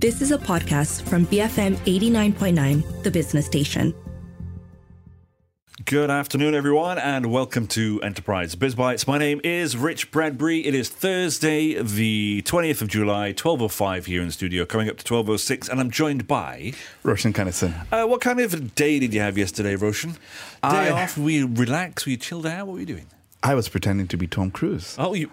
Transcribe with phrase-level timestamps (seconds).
[0.00, 3.92] This is a podcast from BFM 89.9, the business station.
[5.86, 9.08] Good afternoon, everyone, and welcome to Enterprise Biz Bites.
[9.08, 10.64] My name is Rich Bradbury.
[10.64, 15.04] It is Thursday, the 20th of July, 12.05 here in the studio, coming up to
[15.04, 16.74] 12.06, and I'm joined by...
[17.02, 17.74] Roshan Kanesan.
[17.90, 20.12] Uh, what kind of a day did you have yesterday, Roshan?
[20.12, 20.18] Day
[20.62, 23.06] I- off, were you relaxed, were you chilled out, what were you doing?
[23.42, 24.94] I was pretending to be Tom Cruise.
[24.96, 25.28] Oh, you...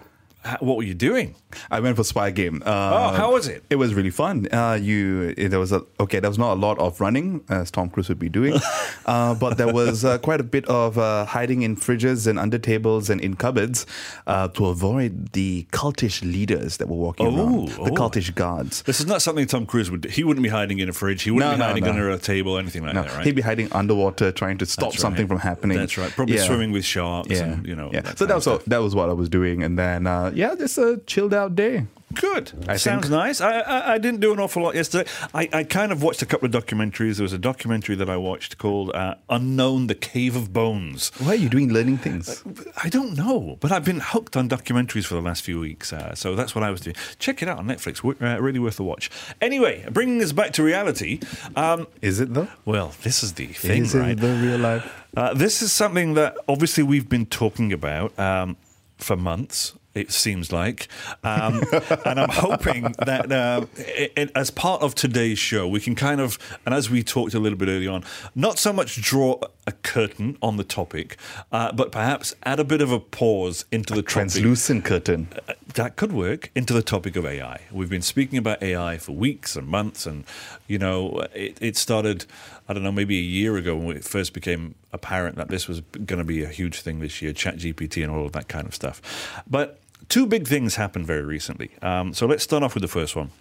[0.59, 1.35] What were you doing?
[1.71, 2.61] I went for Spy Game.
[2.65, 3.63] Uh, Oh, how was it?
[3.69, 4.47] It was really fun.
[4.51, 6.19] Uh, you, it, there was a okay.
[6.19, 8.53] There was not a lot of running as Tom Cruise would be doing,
[9.05, 12.57] uh, but there was uh, quite a bit of uh, hiding in fridges and under
[12.57, 13.85] tables and in cupboards
[14.27, 17.95] uh, to avoid the cultish leaders that were walking Oh, around, the oh.
[17.95, 18.83] cultish guards.
[18.83, 20.09] This is not something Tom Cruise would do.
[20.09, 21.23] He wouldn't be hiding in a fridge.
[21.23, 21.89] He wouldn't No, be no, hiding no.
[21.91, 23.25] under a table, anything like that, right?
[23.25, 25.29] he'd be hiding underwater, trying to stop That's something right.
[25.29, 25.77] from happening.
[25.77, 26.11] That's right.
[26.11, 26.43] Probably Yeah.
[26.43, 27.89] swimming with sharks Yeah, and, you know.
[27.93, 28.01] yeah.
[28.01, 30.77] that So that was that was what I was doing, and then uh, yeah, just
[30.77, 31.85] a chilled out day.
[32.13, 32.53] Good.
[32.69, 33.41] I Sounds think- nice.
[33.41, 35.09] I, I I didn't do an awful lot yesterday.
[35.33, 37.15] I, I kind of watched a couple of documentaries.
[37.17, 41.11] There was a documentary that I watched called uh, Unknown: The Cave of Bones.
[41.19, 42.41] Why are you doing learning things?
[42.81, 46.15] I don't know, but I've been hooked on documentaries for the last few weeks, uh,
[46.15, 46.95] so that's what I was doing.
[47.19, 47.97] Check it out on Netflix.
[47.97, 49.09] W- Uh, really worth a watch.
[49.41, 51.19] Anyway, bringing us back to reality.
[51.57, 52.47] Um, Is it though?
[52.63, 54.11] well, this is the thing, Is right?
[54.11, 54.89] it the real life?
[55.17, 58.55] Uh, this is something that obviously we've been talking about um,
[58.97, 59.73] for months.
[59.95, 60.89] It seems like,
[61.23, 61.63] um,
[62.05, 66.19] and I'm hoping that uh, i i as part of today's show, we can kind
[66.19, 68.03] of, and as we talked a little bit earlier on,
[68.35, 71.17] not so much draw a curtain on the topic,
[71.53, 74.11] uh, but perhaps add a bit of a pause into the topic.
[74.11, 75.29] Translucent curtain.
[75.47, 77.61] Uh, that could work into the topic of AI.
[77.71, 80.25] We've been speaking about AI for weeks and months, and
[80.67, 82.25] you know, it, it started,
[82.67, 85.79] I don't know, maybe a year ago when it first became apparent that this was
[85.81, 88.75] going to be a huge thing this year, ChatGPT and all of that kind of
[88.75, 89.01] stuff.
[89.49, 91.71] But two big things happened very recently.
[91.81, 93.31] Um, so let's start off with the first one.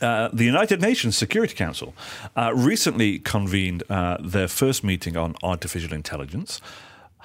[0.00, 1.94] Uh, the United Nations Security Council
[2.36, 6.60] uh, recently convened uh, their first meeting on artificial intelligence.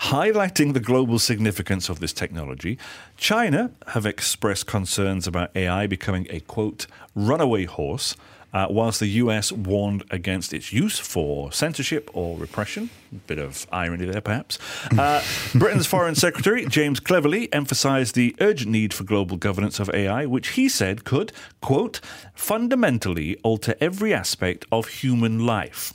[0.01, 2.77] Highlighting the global significance of this technology,
[3.17, 8.15] China have expressed concerns about AI becoming a quote, runaway horse,
[8.53, 12.89] uh, whilst the US warned against its use for censorship or repression.
[13.11, 14.59] A bit of irony there, perhaps.
[14.97, 15.23] Uh,
[15.55, 20.49] Britain's Foreign Secretary, James Cleverly, emphasized the urgent need for global governance of AI, which
[20.49, 21.99] he said could, quote,
[22.33, 25.93] fundamentally alter every aspect of human life.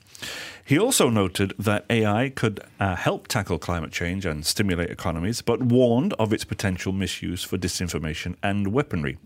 [0.66, 5.62] He also noted that AI could uh, help tackle climate change and stimulate economies, but
[5.62, 9.18] warned of its potential misuse for disinformation and weaponry.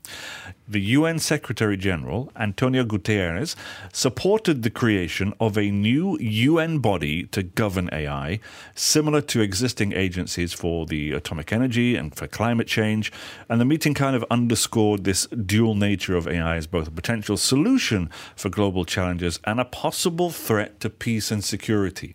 [0.71, 3.57] The UN Secretary General, Antonio Guterres,
[3.91, 8.39] supported the creation of a new UN body to govern AI,
[8.75, 13.11] similar to existing agencies for the atomic energy and for climate change.
[13.49, 17.39] And the meeting kind of underscored this dual nature of AI as both a potential
[17.39, 22.15] solution for global challenges and a possible threat to peace and security.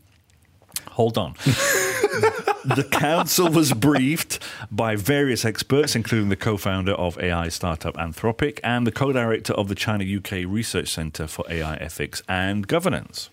[0.89, 1.33] Hold on.
[2.65, 4.39] the council was briefed
[4.71, 9.53] by various experts, including the co founder of AI startup Anthropic and the co director
[9.53, 13.29] of the China UK Research Center for AI Ethics and Governance.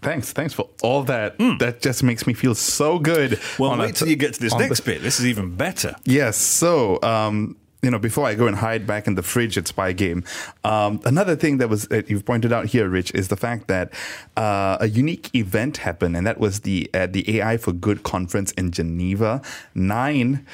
[0.00, 1.36] Thanks, thanks for all that.
[1.58, 3.40] That just makes me feel so good.
[3.58, 5.02] Well, wait till you get to this next the- bit.
[5.02, 5.96] This is even better.
[6.04, 6.36] Yes.
[6.36, 9.92] So, um, you know, before I go and hide back in the fridge at Spy
[9.92, 10.24] Game,
[10.64, 13.92] um, another thing that was that you've pointed out here, Rich, is the fact that
[14.36, 18.50] uh, a unique event happened, and that was the uh, the AI for Good conference
[18.52, 19.42] in Geneva.
[19.74, 20.44] Nine.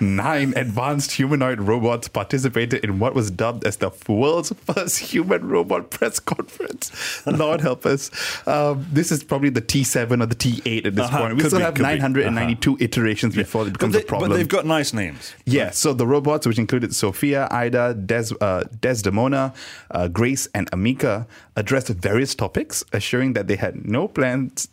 [0.00, 5.90] Nine advanced humanoid robots participated in what was dubbed as the world's first human robot
[5.90, 6.92] press conference.
[7.26, 8.10] Lord help us.
[8.46, 11.36] Um, this is probably the T7 or the T8 at this Uh-huh, point.
[11.36, 11.98] We could still be, have could be.
[11.98, 14.30] 992 iterations before it But, becomes they, a problem.
[14.30, 15.34] but they've got nice names.
[15.46, 19.54] Yeah, so the robots, which included Sophia, Ai-Da, Des, uh, Desdemona,
[19.90, 21.26] uh, Grace, and Ameca,
[21.56, 24.68] addressed various topics, assuring that they had no plans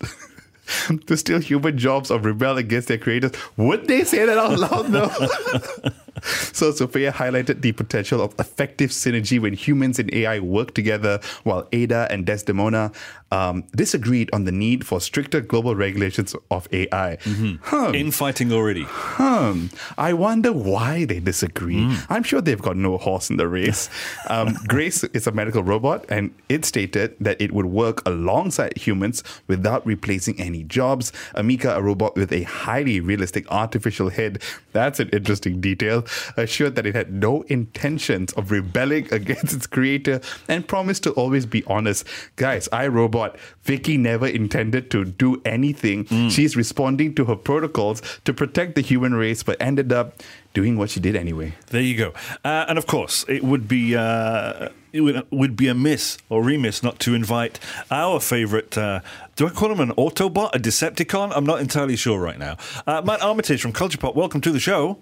[1.07, 3.31] to steal human jobs or rebel against their creators.
[3.57, 4.89] Would they say that out loud?
[4.89, 5.91] No.
[6.54, 11.68] so Sophia highlighted the potential of effective synergy when humans and AI work together, while
[11.72, 12.91] Ai-Da and Desdemona
[13.32, 17.18] um, disagreed on the need for stricter global regulations of AI.
[17.62, 17.91] Huh.
[17.94, 18.85] Infighting already.
[18.88, 19.68] Hmm.
[19.97, 21.96] I wonder why they disagree.
[22.09, 23.90] I'm sure they've got no horse in the race.
[24.28, 29.24] Um, Grace is a medical robot, and it stated that it would work alongside humans
[29.47, 31.12] without replacing any jobs.
[31.35, 34.41] Ameca, a robot with a highly realistic artificial head.
[34.72, 36.06] That's an interesting detail.
[36.37, 41.46] Assured that it had no intentions of rebelling against its creator and promised to always
[41.46, 42.08] be honest.
[42.35, 46.05] Guys, iRobot, VIKI never intended to do anything.
[46.05, 46.31] Mm.
[46.31, 50.22] She's responding to her protocols to protect the human race, but ended up
[50.53, 51.53] doing what she did anyway.
[51.67, 52.14] There you go.
[52.43, 56.84] Uh, and of course, it would be uh, it would, would be amiss or remiss
[56.84, 57.59] not to invite
[57.90, 58.78] our favourite.
[58.78, 59.02] Uh,
[59.35, 61.31] do I call him an Autobot, a Decepticon?
[61.35, 62.57] I'm not entirely sure right now.
[62.85, 64.16] Uh, Matt Armitage from Culture Pop.
[64.16, 64.97] Welcome to the show.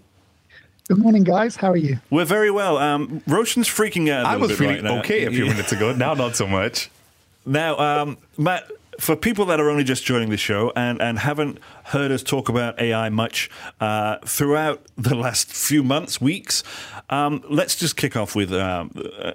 [0.89, 1.55] Good morning, guys.
[1.55, 1.99] How are you?
[2.09, 2.79] We're very well.
[2.79, 4.25] Um, Roshan's freaking out.
[4.25, 5.93] I was feeling right okay a few minutes ago.
[5.93, 6.89] Now, not so much.
[7.45, 8.69] Now, um, Matt,
[8.99, 12.49] for people that are only just joining the show and, and haven't heard us talk
[12.49, 13.49] about AI much
[13.79, 16.63] uh, throughout the last few months, weeks,
[17.09, 18.91] um, let's just kick off with um,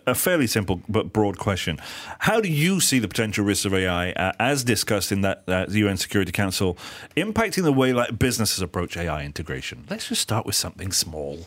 [0.06, 1.78] a fairly simple but broad question.
[2.20, 5.66] How do you see the potential risks of AI, uh, as discussed in that uh,
[5.68, 6.78] UN Security Council,
[7.16, 9.84] impacting the way like businesses approach AI integration?
[9.90, 11.46] Let's just start with something small.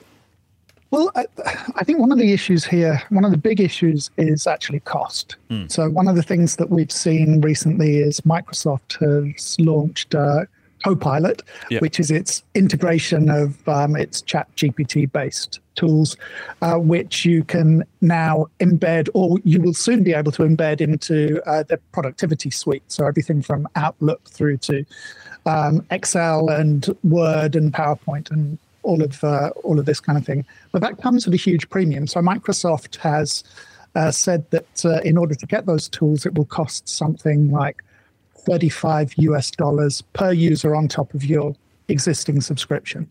[0.90, 1.26] Well, I,
[1.76, 5.36] I, think one of the issues here, one of the big issues is actually cost.
[5.50, 5.70] Mm.
[5.70, 10.46] So, one of the things that we've seen recently is Microsoft has launched uh,
[10.86, 11.82] Copilot, yep.
[11.82, 16.18] which is its integration of um, its Chat GPT based tools,
[16.62, 21.42] uh, which you can now embed, or you will soon be able to embed into
[21.50, 22.84] uh, the productivity suite.
[22.90, 24.86] So, everything from Outlook through to
[25.46, 30.26] um, Excel and Word and PowerPoint and all of uh, all of this kind of
[30.26, 30.46] thing.
[30.72, 32.08] But that comes at a huge premium.
[32.08, 33.44] So Microsoft has
[33.96, 37.84] uh, said that uh, in order to get those tools, it will cost something like
[38.36, 41.56] 35 US dollars per user on top of your
[41.90, 43.10] existing subscription.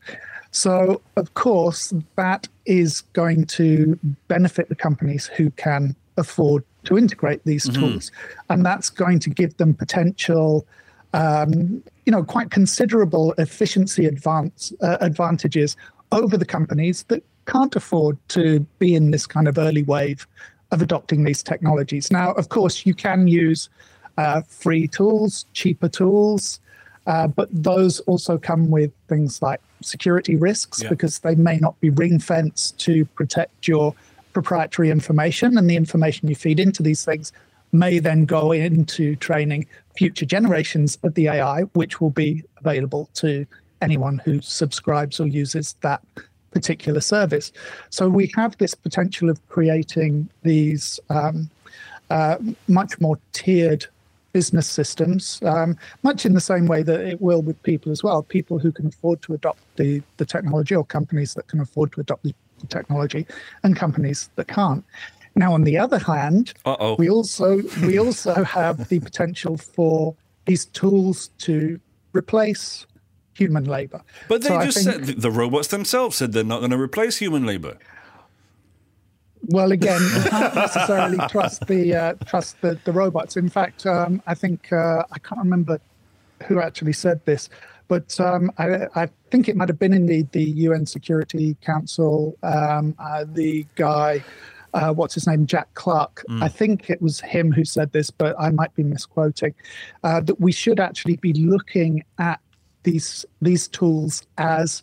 [0.56, 7.44] So, of course, that is going to benefit the companies who can afford to integrate
[7.44, 7.78] these mm-hmm.
[7.78, 8.10] tools.
[8.48, 10.66] And that's going to give them potential
[11.12, 15.76] um, you know, quite considerable efficiency advance, uh, advantages
[16.10, 20.26] over the companies that can't afford to be in this kind of early wave
[20.70, 22.10] of adopting these technologies.
[22.10, 23.68] Now, of course, you can use
[24.16, 26.60] uh, free tools, cheaper tools,
[27.06, 30.88] uh, but those also come with things like security risks yeah.
[30.88, 33.94] because they may not be ring fenced to protect your
[34.32, 37.32] proprietary information and the information you feed into these things
[37.72, 43.46] may then go into training future generations of the AI, which will be available to
[43.80, 46.02] anyone who subscribes or uses that
[46.50, 47.52] particular service.
[47.90, 51.50] So we have this potential of creating these um,
[52.10, 52.38] uh,
[52.68, 53.86] much more tiered
[54.38, 55.70] business systems, um,
[56.02, 58.22] much in the same way that it will with people as well.
[58.22, 62.02] People who can afford to adopt the, the technology, or companies that can afford to
[62.04, 62.34] adopt the
[62.68, 63.22] technology,
[63.62, 64.84] and companies that can't.
[65.36, 66.96] Now, on the other hand, Uh-oh.
[66.98, 67.48] we also
[67.88, 71.80] we also have the potential for these tools to
[72.12, 72.86] replace
[73.32, 74.00] human labor.
[74.28, 77.16] But they so just think, said the robots themselves said they're not going to replace
[77.24, 77.78] human labor.
[79.48, 83.36] Well, again, you can't necessarily trust the uh, trust the, the robots.
[83.36, 85.80] In fact, um, I think uh, I can't remember
[86.46, 87.48] who actually said this,
[87.88, 92.36] but um, I, I, think it might have been in the, the UN Security Council.
[92.42, 94.22] Um, uh, the guy
[94.76, 96.22] uh, what's his name, Jack Clark.
[96.28, 96.42] Mm.
[96.42, 99.54] I think it was him who said this, but I might be misquoting.
[100.04, 102.40] Uh, that we should actually be looking at
[102.82, 104.82] these these tools as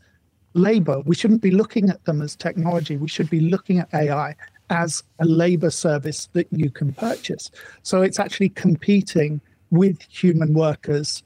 [0.56, 1.02] labor.
[1.06, 2.98] We shouldn't be looking at them as technology.
[2.98, 4.36] We should be looking at AI
[4.74, 7.52] as a labor service that you can purchase.
[7.84, 9.40] So it's actually competing
[9.70, 11.24] with human workers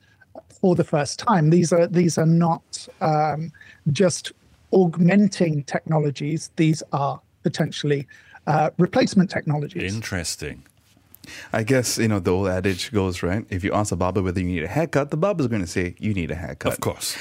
[0.61, 1.49] for the first time.
[1.49, 3.51] These are these are not um,
[3.91, 4.33] just
[4.71, 6.51] augmenting technologies.
[6.57, 8.07] These are potentially
[8.47, 9.95] uh, replacement technologies.
[9.95, 10.63] Interesting.
[11.51, 13.45] I guess, you know, the old adage goes, right?
[13.49, 15.95] If you ask a barber whether you need a haircut, the barber's going to say,
[15.99, 16.71] you need a haircut.
[16.71, 17.17] Of course.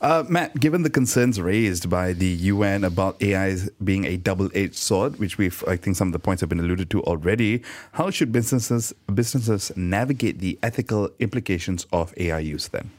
[0.00, 5.18] Uh, Matt, given the concerns raised by the UN about AI being a double-edged sword,
[5.18, 7.62] which we've, I think some of the points have been alluded to already,
[7.92, 12.90] how should businesses businesses navigate the ethical implications of AI use then?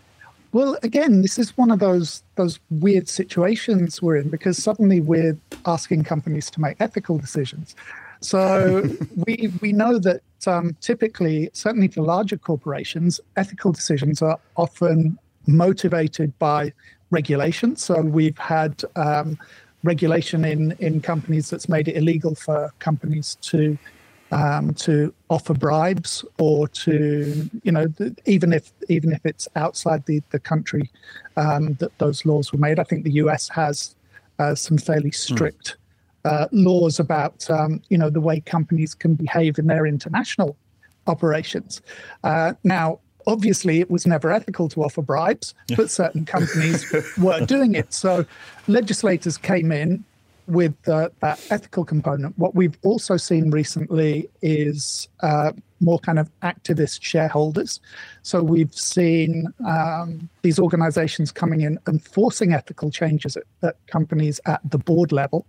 [0.52, 5.38] Well, again, this is one of those those weird situations we're in because suddenly we're
[5.66, 7.76] asking companies to make ethical decisions.
[8.22, 8.84] So
[9.28, 15.20] we we know that um, typically, certainly for larger corporations, ethical decisions are often
[15.56, 16.74] motivated by
[17.12, 17.76] regulation.
[17.76, 19.38] So we've had um,
[19.84, 23.78] regulation in in companies that's made it illegal for companies to
[24.32, 27.88] um, to offer bribes or to you know
[28.26, 30.90] even if even if it's outside the the country
[31.38, 32.80] um, that those laws were made.
[32.80, 33.50] I think the U.S.
[33.50, 33.96] has
[34.38, 35.34] uh, some fairly hmm.
[35.34, 35.78] strict
[36.26, 40.56] uh, laws about um, you know the way companies can behave in their international
[41.08, 41.82] operations.
[42.24, 43.00] Uh, now.
[43.30, 47.94] Obviously, it was never ethical to offer bribes, but certain companies were doing it.
[47.94, 48.26] So,
[48.68, 50.04] legislators came in
[50.50, 56.30] with uh, that ethical component, what we've also seen recently is uh, more kind of
[56.42, 57.80] activist shareholders.
[58.24, 64.42] So we've seen um, these organizations coming in and forcing ethical changes at, at companies
[64.46, 65.46] at the board level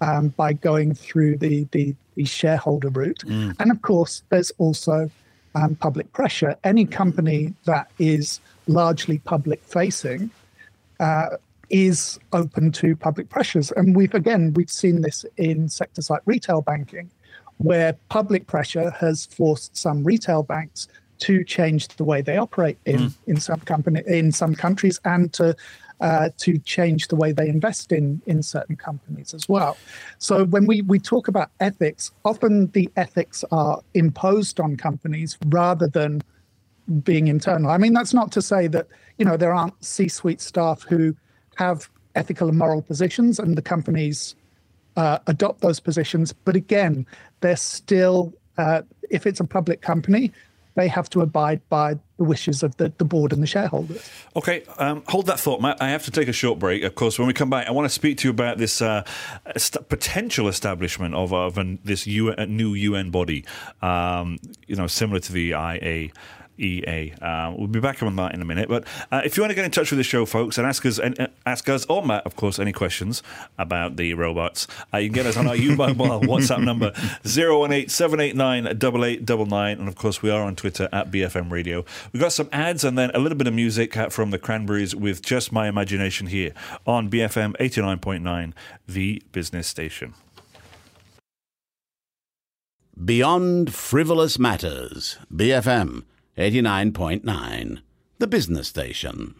[0.00, 3.24] um, by going through the, the, the shareholder route.
[3.26, 3.56] Mm.
[3.58, 5.10] And of course, there's also
[5.56, 6.56] um, public pressure.
[6.62, 10.30] Any company that is largely public facing
[11.00, 11.28] uh,
[11.70, 13.72] is open to public pressures.
[13.72, 17.10] And we've, again, we've seen this in sectors like retail banking,
[17.58, 22.98] where public pressure has forced some retail banks to change the way they operate in,
[22.98, 23.14] mm.
[23.26, 25.56] in some company in some countries and to
[26.00, 29.76] uh, to change the way they invest in in certain companies as well.
[30.18, 35.88] So when we we talk about ethics, often the ethics are imposed on companies rather
[35.88, 36.22] than
[37.02, 37.70] being internal.
[37.70, 38.86] I mean, that's not to say that
[39.18, 41.16] you know there aren't C-suite staff who
[41.56, 44.34] have ethical and moral positions, and the companies
[44.96, 46.32] uh, adopt those positions.
[46.32, 47.06] But again,
[47.40, 50.32] they're still, uh, if it's a public company,
[50.76, 54.08] they have to abide by the wishes of the, the board and the shareholders.
[54.36, 55.80] Okay, um, hold that thought, Matt.
[55.80, 56.82] I have to take a short break.
[56.82, 59.02] Of course, when we come back, I want to speak to you about this uh,
[59.88, 63.44] potential establishment of, of an, this UN, new UN body,
[63.82, 66.10] um, you know, similar to the IA.
[66.58, 67.12] EA.
[67.20, 68.68] Uh, we'll be back on that in a minute.
[68.68, 70.84] But uh, if you want to get in touch with the show, folks, and ask
[70.86, 73.22] us, and, uh, ask us or Matt, of course, any questions
[73.58, 76.90] about the robots, uh, you can get us on our U-Mobile WhatsApp number
[77.24, 79.78] 018-789-8899.
[79.78, 81.84] And of course, we are on Twitter at BFM Radio.
[82.12, 84.94] We've got some ads and then a little bit of music uh, from the Cranberries
[84.94, 86.52] with Just My Imagination here
[86.86, 88.52] on BFM 89.9,
[88.86, 90.14] the business station.
[93.04, 96.04] Beyond Frivolous Matters, BFM
[96.36, 97.80] 89.9,
[98.18, 99.36] the business station.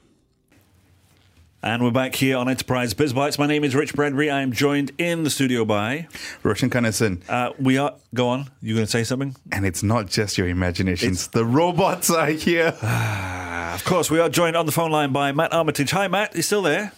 [1.62, 3.38] And we're back here on Enterprise Biz Bites.
[3.38, 4.30] My name is Rich Bradbury.
[4.30, 6.08] I am joined in the studio by
[6.42, 7.20] Roshan Kanesan.
[7.28, 7.94] Uh, we are.
[8.14, 8.50] Go on.
[8.62, 9.36] You going to say something?
[9.52, 11.24] And it's not just your imaginations.
[11.24, 12.68] It's, the robots are here.
[13.74, 15.90] of course, we are joined on the phone line by Matt Armitage.
[15.90, 16.34] Hi, Matt.
[16.34, 16.92] You still there?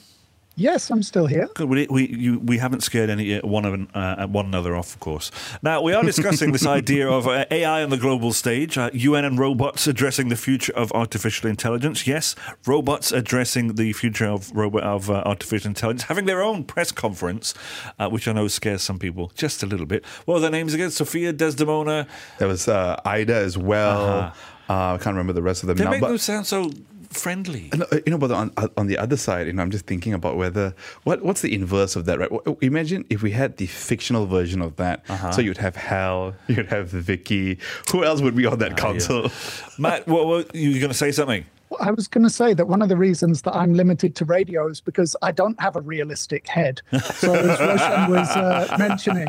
[0.59, 1.49] Yes, I'm still here.
[1.61, 4.99] We we, you, we haven't scared any uh, one of uh, one another off, of
[4.99, 5.31] course.
[5.63, 8.77] Now we are discussing this idea of uh, AI on the global stage.
[8.77, 12.09] Uh, UN and robots addressing the future of artificial intelligence.
[12.09, 12.35] Yes,
[12.67, 17.55] robots addressing the future of robot of uh, artificial intelligence, having their own press conference,
[18.01, 20.05] uh, which I know scares some people just a little bit.
[20.25, 20.91] What are their names again?
[20.91, 22.09] Sophia Desdemona.
[22.39, 24.01] There was Ai-Da as well.
[24.01, 24.35] Uh-huh.
[24.69, 25.91] I can't remember the rest of them they now.
[25.91, 26.73] Make but- them sound so
[27.11, 27.71] friendly.
[27.73, 30.37] Uh, you know, but on on the other side, you know, I'm just thinking about
[30.37, 30.75] whether
[31.05, 32.31] what what's the inverse of that, right?
[32.61, 35.05] Imagine if we had the fictional version of that.
[35.09, 35.33] Uh-huh.
[35.33, 37.59] So you'd have Hal, you'd have VIKI.
[37.93, 39.23] Who else would be on that uh, console?
[39.23, 39.31] Yeah.
[39.79, 41.45] Matt, what, what you going to say something?
[41.81, 44.69] I was going to say that one of the reasons that I'm limited to radio
[44.69, 46.83] is because I don't have a realistic head.
[47.15, 49.29] So as Roshan was uh, mentioning,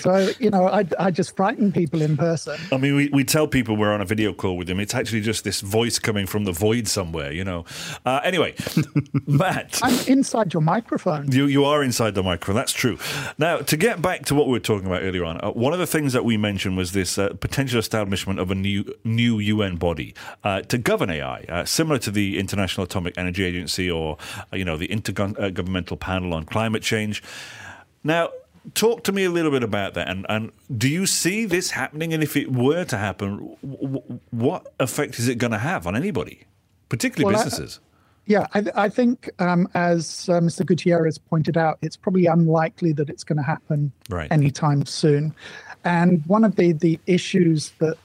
[0.00, 2.58] so you know, I, I just frighten people in person.
[2.72, 4.80] I mean, we, we tell people we're on a video call with them.
[4.80, 7.64] It's actually just this voice coming from the void somewhere, you know.
[8.04, 8.54] Uh, anyway,
[9.26, 11.30] Matt, I'm inside your microphone.
[11.30, 12.56] You you are inside the microphone.
[12.56, 12.98] That's true.
[13.38, 15.78] Now, to get back to what we were talking about earlier on, uh, one of
[15.78, 19.76] the things that we mentioned was this uh, potential establishment of a new new UN
[19.76, 21.44] body uh, to govern AI.
[21.70, 24.16] Uh, similar to the International Atomic Energy Agency or,
[24.52, 27.22] uh, you know, the Intergovernmental Panel on Climate Change.
[28.02, 28.30] Now,
[28.74, 32.12] talk to me a little bit about that and, and do you see this happening
[32.12, 35.96] and if it were to happen w- what effect is it going to have on
[35.96, 36.44] anybody
[36.90, 41.78] particularly well, businesses I, yeah I, I think um, as uh, mr Guterres pointed out
[41.80, 44.30] it's probably unlikely that it's going to happen right.
[44.30, 45.34] anytime soon
[45.84, 47.96] and one of the, the issues that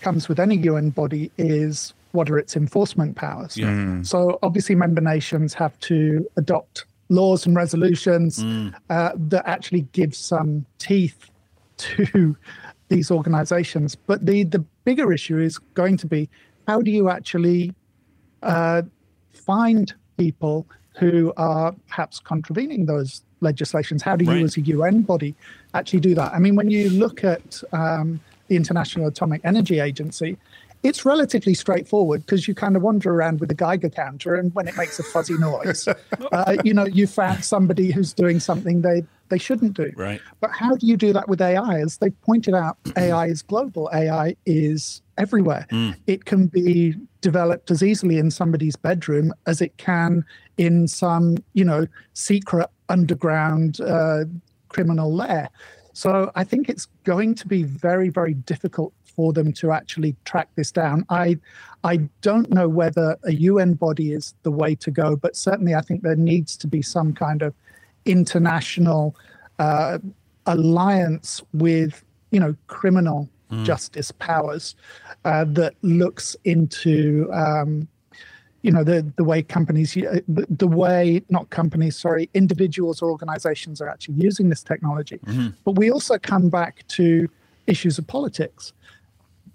[0.00, 3.56] comes with any un body is what are its enforcement powers.
[3.56, 3.68] Yeah.
[3.68, 4.06] Mm.
[4.06, 8.74] So obviously, member nations have to adopt laws and resolutions mm.
[8.90, 11.30] uh, that actually give some teeth
[11.78, 12.36] to
[12.88, 13.94] these organizations.
[13.94, 16.28] But the the bigger issue is going to be
[16.66, 17.74] how do you actually
[18.42, 18.82] uh,
[19.32, 20.66] find people
[20.98, 24.02] who are perhaps contravening those legislations?
[24.02, 24.42] How do you, right.
[24.42, 25.34] as a UN body,
[25.74, 26.32] actually do that?
[26.34, 30.36] I mean, when you look at um, the International Atomic Energy Agency,
[30.82, 34.68] it's relatively straightforward because you kind of wander around with a Geiger counter, and when
[34.68, 35.88] it makes a fuzzy noise,
[36.32, 39.92] uh, you know you found somebody who's doing something they they shouldn't do.
[39.96, 40.20] Right.
[40.40, 41.80] But how do you do that with AI?
[41.80, 43.90] As they pointed out, AI is global.
[43.92, 45.66] AI is everywhere.
[45.70, 45.96] Mm.
[46.06, 50.24] It can be developed as easily in somebody's bedroom as it can
[50.56, 54.24] in some, you know, secret underground uh,
[54.68, 55.50] criminal lair.
[55.92, 60.48] So I think it's going to be very, very difficult for them to actually track
[60.54, 61.04] this down.
[61.10, 61.38] I
[61.82, 65.80] I don't know whether a UN body is the way to go, but certainly I
[65.80, 67.52] think there needs to be some kind of
[68.04, 69.16] international
[69.58, 69.98] uh,
[70.46, 73.28] alliance with you know criminal
[73.64, 74.76] justice powers
[75.24, 77.88] uh, that looks into um,
[78.62, 83.10] you know the the way companies uh, the, the way not companies sorry individuals or
[83.10, 85.18] organizations are actually using this technology.
[85.64, 87.28] But we also come back to
[87.66, 88.72] issues of politics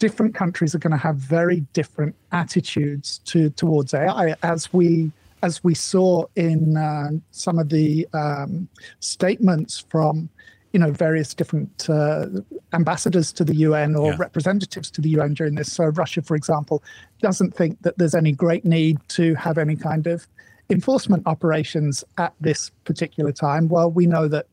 [0.03, 5.10] different countries are going to have very different attitudes to towards AI as we
[5.43, 8.67] as we saw in uh, some of the um,
[9.00, 10.27] statements from
[10.74, 12.25] you know various different uh,
[12.74, 14.17] ambassadors to the UN or Yeah.
[14.27, 15.72] representatives to the UN during this.
[15.72, 16.83] So Russia, for example,
[17.22, 20.27] doesn't think that there's any great need to have any kind of
[20.69, 23.69] enforcement operations at this particular time.
[23.69, 24.48] Well, we know that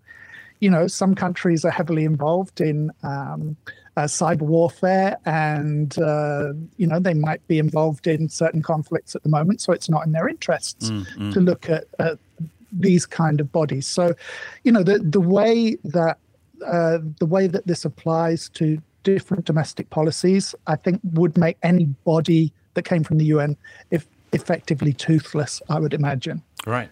[0.61, 3.57] you know some countries are heavily involved in um,
[3.97, 9.23] uh, cyber warfare, and uh, you know they might be involved in certain conflicts at
[9.23, 9.61] the moment.
[9.61, 12.19] So it's not in their interests to look at, at
[12.73, 13.87] these kind of bodies.
[13.87, 14.15] So,
[14.65, 16.19] you know, the the way that
[16.67, 21.85] uh, the way that this applies to different domestic policies, I think, would make any
[22.05, 23.57] body that came from the UN
[23.91, 25.63] if effectively toothless.
[25.69, 26.43] I would imagine.
[26.67, 26.91] Right.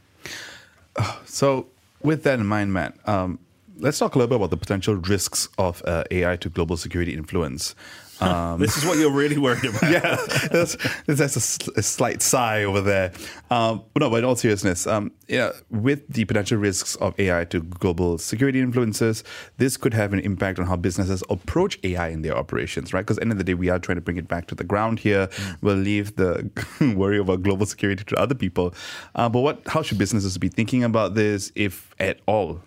[1.26, 1.68] So,
[2.02, 3.38] with that in mind, Matt, um,
[3.78, 7.14] let's talk a little bit about the potential risks of uh, AI to global security
[7.14, 7.74] influence.
[8.20, 9.82] Um, This is what you're really worried about.
[9.90, 10.16] yeah,
[10.50, 13.12] that's, that's a, a slight sigh over there.
[13.50, 17.44] Um, but no, but in all seriousness, um, yeah, with the potential risks of AI
[17.46, 19.22] to global security influences,
[19.58, 23.02] this could have an impact on how businesses approach AI in their operations, right?
[23.02, 24.54] Because at the end of the day, we are trying to bring it back to
[24.54, 25.28] the ground here.
[25.60, 26.50] We'll leave the
[26.96, 28.74] worry about global security to other people.
[29.14, 29.62] Uh, but what?
[29.68, 32.60] How should businesses be thinking about this, if at all?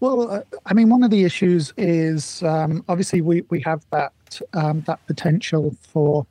[0.00, 4.12] Well, uh, I mean, one of the issues is um, obviously we, we have that
[4.52, 6.26] um, that potential for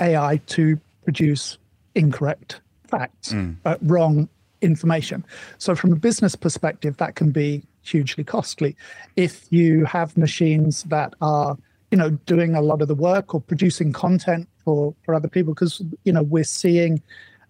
[0.00, 1.58] AI to produce
[1.94, 3.32] incorrect facts,
[3.64, 4.28] uh, wrong
[4.62, 5.24] information.
[5.58, 8.76] So, from a business perspective, that can be hugely costly.
[9.16, 11.56] If you have machines that are,
[11.90, 15.52] you know, doing a lot of the work or producing content for for other people,
[15.52, 17.02] because you know we're seeing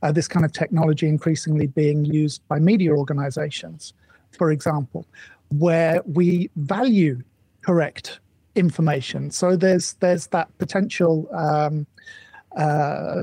[0.02, 3.92] uh, this kind of technology increasingly being used by media organizations,
[4.32, 5.06] for example,
[5.50, 7.22] where we value
[7.62, 8.20] correct
[8.54, 9.30] information.
[9.30, 11.86] So there's there's that potential um,
[12.56, 13.22] uh,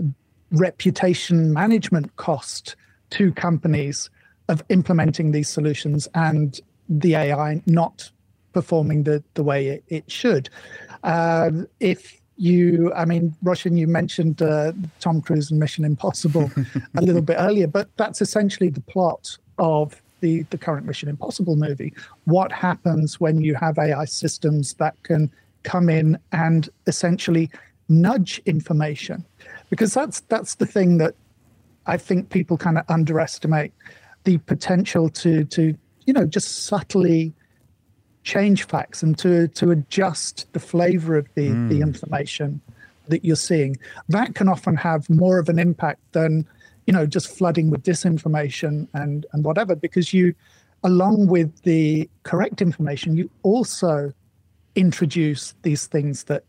[0.51, 2.75] reputation management cost
[3.11, 4.09] to companies
[4.49, 6.59] of implementing these solutions and
[6.89, 8.11] the AI not
[8.53, 10.49] performing the, the way it, it should.
[11.03, 16.51] Um, if you, I mean, Roshan, you mentioned uh, Tom Cruise and Mission Impossible
[16.95, 21.57] a little bit earlier, but that's essentially the plot of the, the current Mission Impossible
[21.57, 21.93] movie.
[22.23, 25.29] What happens when you have AI systems that can
[25.63, 27.51] come in and essentially
[27.89, 29.25] nudge information?
[29.69, 31.13] Because that's that's the thing that
[31.87, 33.73] I think people kind of underestimate
[34.23, 37.33] the potential to to you know just subtly
[38.23, 41.89] change facts and to to adjust the flavor of the the hmm.
[41.89, 42.61] information
[43.09, 43.77] that you're seeing.
[44.07, 46.47] That can often have more of an impact than
[46.87, 50.33] you know just flooding with disinformation and and whatever because you
[50.83, 54.11] along with the correct information you also
[54.75, 56.43] introduce these things that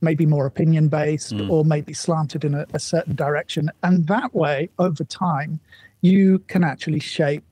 [0.00, 1.50] may be more opinion based hmm.
[1.50, 3.70] or may be slanted in a, a certain direction.
[3.82, 5.60] And that way, over time,
[6.00, 7.42] you can actually shape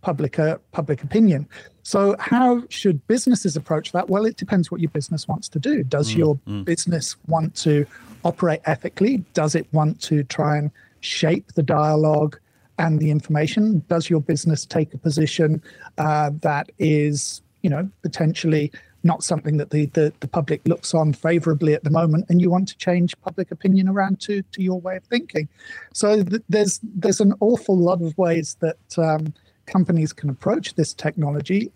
[0.00, 1.48] public uh, public opinion.
[1.82, 4.08] So, how should businesses approach that?
[4.08, 5.82] Well, it depends what your business wants to do.
[5.84, 6.18] Does hmm.
[6.18, 6.62] your hmm.
[6.62, 7.86] business want to
[8.24, 9.18] operate ethically?
[9.34, 10.70] Does it want to try and
[11.04, 12.38] shape the dialogue
[12.78, 13.84] and the information?
[13.88, 15.62] Does your business take a position
[15.98, 18.72] uh, that is, you know, potentially
[19.06, 22.50] not something that the, the, the public looks on favorably at the moment, and you
[22.50, 25.46] want to change public opinion around to to your way of thinking?
[25.92, 29.34] So th- there's there's an awful lot of ways that um,
[29.66, 31.70] companies can approach this technology.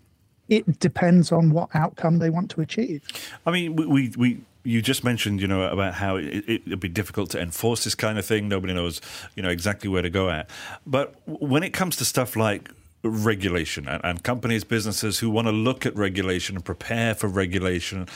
[0.49, 3.03] It depends on what outcome they want to achieve.
[3.45, 6.79] I mean, we, we, we you just mentioned, you know, about how it, it, it'd
[6.79, 8.47] be difficult to enforce this kind of thing.
[8.47, 9.01] Nobody knows,
[9.35, 10.49] you know, exactly where to go at.
[10.85, 12.69] But when it comes to stuff like
[13.03, 18.07] regulation and, and companies, businesses who want to look at regulation and prepare for regulation,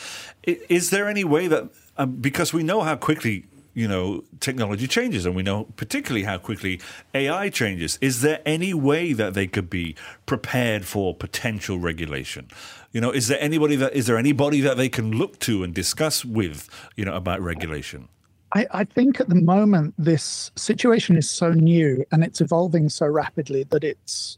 [0.43, 5.25] is there any way that um, because we know how quickly you know technology changes
[5.25, 6.79] and we know particularly how quickly
[7.13, 7.97] AI changes.
[8.01, 12.47] Is there any way that they could be prepared for potential regulation?
[12.91, 15.73] You know is there anybody that is there anybody that they can look to and
[15.73, 18.07] discuss with you know about regulation?
[18.55, 23.07] I, I think at the moment this situation is so new and it's evolving so
[23.07, 24.38] rapidly that it's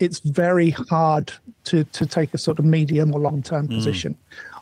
[0.00, 1.32] it's very hard
[1.64, 3.74] to to take a sort of medium or long term hmm.
[3.74, 4.16] position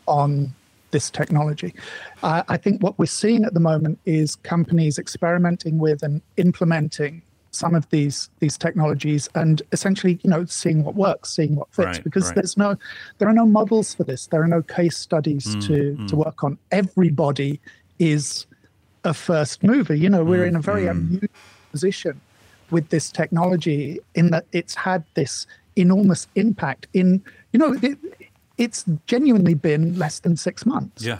[0.07, 0.53] on
[0.95, 1.73] this technology.
[2.23, 7.21] Uh, I think what we're seeing at the moment is companies experimenting with and implementing
[7.51, 11.85] some of these these technologies and essentially you know seeing what works seeing what fits
[11.87, 12.35] Right, because right.
[12.35, 12.77] there's no
[13.17, 14.27] there are no models for this.
[14.27, 16.57] There are no case studies Mm, to to work on.
[16.71, 17.59] Everybody
[17.99, 18.45] is
[19.03, 19.95] a first mover.
[19.95, 21.27] You know we're Mm, in a very unusual
[21.73, 22.21] position
[22.71, 27.97] with this technology in that it's had this enormous impact in you know it,
[28.57, 31.19] it's genuinely been less than 6 months Yeah.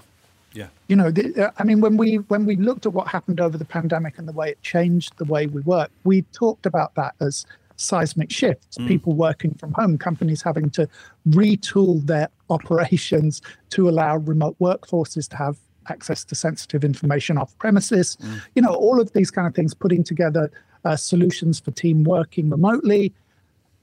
[0.54, 0.68] Yeah.
[0.88, 3.58] you know the, uh, i mean when we when we looked at what happened over
[3.58, 7.14] the pandemic and the way it changed the way we work we talked about that
[7.20, 7.46] as
[7.78, 10.88] seismic shifts people working from home companies having to
[11.30, 15.58] retool their operations to allow remote workforces to have
[15.90, 18.18] access to sensitive information off premises
[18.56, 20.50] you know all of these kind of things putting together
[20.86, 23.12] uh, solutions for team working remotely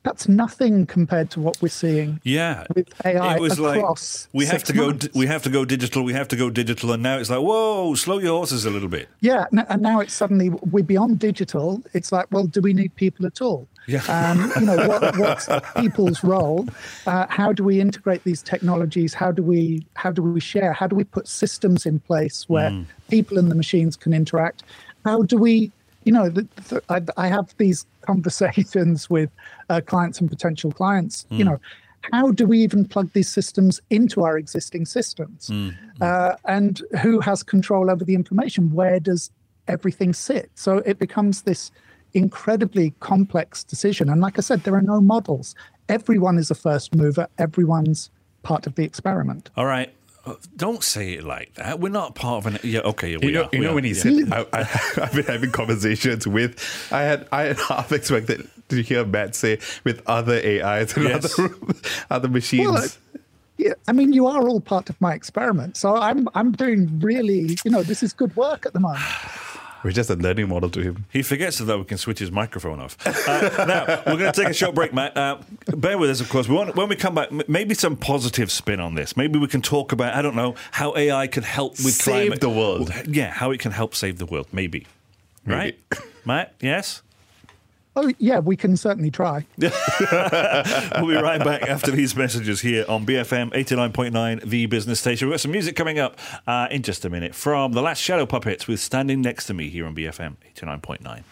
[0.04, 2.64] that's nothing compared to what we're seeing Yeah.
[2.74, 6.02] with AI it was like across we have to go we have to go digital,
[6.02, 8.88] we have to go digital and now it's like, whoa, slow your horses a little
[8.88, 9.08] bit.
[9.20, 11.82] Yeah, and now it's suddenly we're beyond digital.
[11.94, 13.68] It's like, well, do we need people at all?
[13.88, 14.02] Yeah.
[14.08, 16.68] Um, you know, what, what's people's role?
[17.06, 19.12] Uh, how do we integrate these technologies?
[19.14, 20.72] How do we how do we share?
[20.72, 22.86] How do we put systems in place where Mm.
[23.10, 24.62] people and the machines can interact?
[25.04, 25.72] How do we,
[26.04, 29.30] you know, the, the, I, I have these conversations with
[29.68, 31.26] uh, clients and potential clients.
[31.30, 31.38] Mm.
[31.38, 31.60] You know,
[32.12, 35.48] how do we even plug these systems into our existing systems?
[35.48, 35.74] Mm.
[36.00, 38.72] Uh, and who has control over the information?
[38.72, 39.30] Where does
[39.68, 40.50] everything sit?
[40.54, 41.70] So it becomes this
[42.14, 44.08] incredibly complex decision.
[44.08, 45.54] And like I said, there are no models.
[45.88, 47.28] Everyone is a first mover.
[47.38, 48.10] Everyone's
[48.42, 49.50] part of the experiment.
[49.56, 49.94] All right.
[50.24, 51.80] Uh, Don't say it like that.
[51.80, 52.60] We're not part of an.
[52.62, 53.16] Yeah, okay.
[53.16, 53.48] We You know, are.
[53.52, 53.74] you we know are.
[53.74, 53.96] when he Yeah.
[53.96, 54.60] said, I, I,
[55.02, 56.58] I've been having conversations with,
[56.92, 61.38] I had, I had half expected to hear Matt say with other AIs and Yes.
[61.38, 61.54] other,
[62.10, 62.68] other machines.
[62.70, 62.88] Well,
[63.58, 65.76] Yeah, I mean, you are all part of my experiment.
[65.76, 69.02] So I'm I'm doing really, you know, this is good work at the moment.
[69.84, 71.06] We're just a learning model to him.
[71.12, 72.96] He forgets that we can switch his microphone off.
[73.04, 75.16] Uh, now, we're going to take a short break, Matt.
[75.16, 75.38] Uh,
[75.76, 76.48] bear with us, of course.
[76.48, 79.16] We want, when we come back, m- maybe some positive spin on this.
[79.16, 82.40] Maybe we can talk about, I don't know, how AI could help with Save climate.
[82.40, 82.92] the world.
[83.08, 84.46] Yeah, how it can help save the world.
[84.52, 84.86] Maybe.
[85.44, 85.76] Right?
[86.24, 87.02] Matt, yes?
[87.94, 89.46] Oh yeah, we can certainly try.
[90.96, 95.28] We'll be right back after these messages here on BFM 89.9, the business station.
[95.28, 98.26] We've got some music coming up uh, in just a minute from The Last Shadow
[98.26, 101.22] Puppets with Standing Next to Me here on BFM 89.9.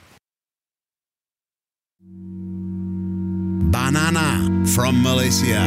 [3.70, 5.60] Banana from Malaysia.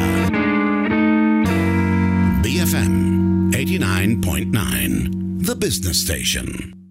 [2.43, 6.82] BFM 89.9, the business station.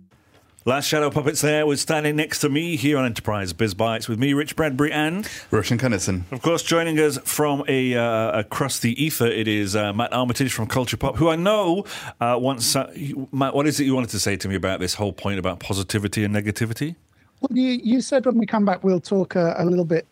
[0.65, 4.21] Last Shadow Puppets there was Standing Next to Me here on Enterprise Biz Bites with
[4.21, 6.31] me, Rich Bradbury, and Roshan Kanesan.
[6.31, 10.53] of course joining us from a uh, across the ether, it is uh, Matt Armitage
[10.53, 11.85] from Culture Pop, who I know
[12.21, 12.77] uh, once.
[12.77, 12.93] Uh,
[13.33, 15.59] Matt, what is it you wanted to say to me about this whole point about
[15.59, 16.95] positivity and negativity?
[17.41, 20.07] Well, you, you said when we come back, we'll talk a, a little bit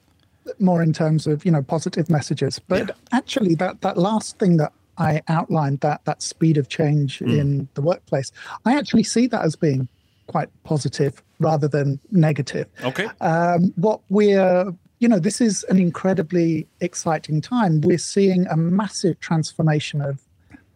[0.58, 2.58] more in terms of you know positive messages.
[2.58, 2.94] But Yeah.
[3.12, 7.82] actually, that that last thing that I outlined, that that speed of change in the
[7.82, 8.32] workplace,
[8.64, 9.86] I actually see that as being
[10.30, 12.68] quite positive rather than negative.
[12.84, 13.08] Okay.
[13.20, 17.80] Um, what we're you know this is an incredibly exciting time.
[17.80, 20.20] We're seeing a massive transformation of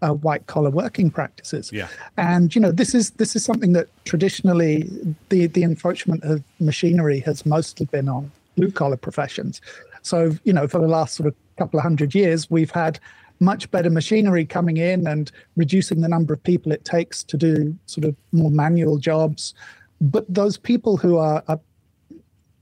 [0.03, 1.71] uh, white collar working practices.
[1.73, 1.88] Yeah.
[2.17, 4.90] And you know this is this is something that traditionally
[5.29, 9.61] the the encroachment of machinery has mostly been on blue collar professions.
[10.03, 12.99] So you know for the last sort of couple of hundred years we've had
[13.40, 17.77] much better machinery coming in and reducing the number of people it takes to do
[17.87, 19.55] sort of more manual jobs.
[20.01, 21.61] But those people who are, are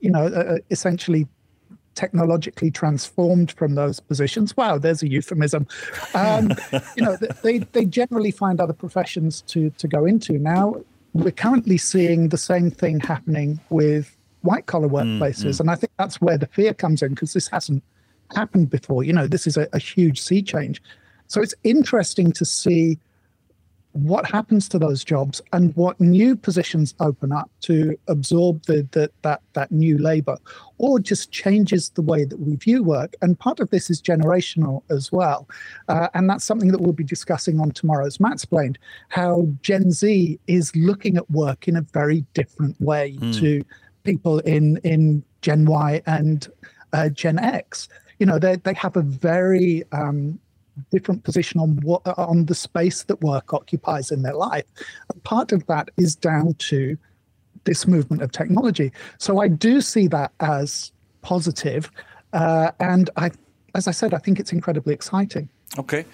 [0.00, 1.26] you know, uh, essentially
[1.94, 4.56] technologically transformed from those positions.
[4.56, 5.66] Wow, there's a euphemism.
[6.14, 6.52] Um,
[6.96, 10.38] you know, they they generally find other professions to to go into.
[10.38, 10.76] Now
[11.12, 16.20] we're currently seeing the same thing happening with white collar workplaces, and I think that's
[16.20, 17.82] where the fear comes in because this hasn't
[18.34, 19.04] happened before.
[19.04, 20.82] You know, this is a, a huge sea change.
[21.26, 22.98] So it's interesting to see
[23.92, 29.10] what happens to those jobs and what new positions open up to absorb the, the,
[29.20, 30.36] that that new labor
[30.78, 34.82] or just changes the way that we view work and part of this is generational
[34.88, 35.46] as well
[35.88, 38.76] uh, and that's something that we'll be discussing on tomorrow's Mattsplained
[39.08, 43.62] how gen z is looking at work in a very different way to
[44.04, 46.48] people in in gen y and
[46.94, 47.88] uh, gen x
[48.22, 50.38] you know they, they have a very um,
[50.92, 54.64] different position on what on the space that work occupies in their life.
[55.12, 56.96] And part of that is down to
[57.64, 58.92] this movement of technology.
[59.18, 61.90] So I do see that as positive,
[62.32, 63.32] uh, and I,
[63.74, 65.48] as I said, I think it's incredibly exciting.
[65.76, 66.04] Okay.